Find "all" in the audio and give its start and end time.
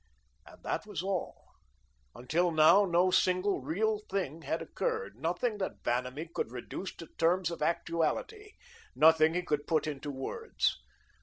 1.03-1.45